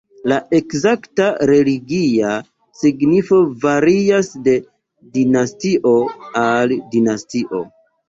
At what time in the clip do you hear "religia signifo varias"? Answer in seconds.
1.49-4.33